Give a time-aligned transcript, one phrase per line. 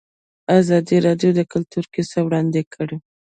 [0.59, 2.97] ازادي راډیو د کلتور کیسې وړاندې کړي.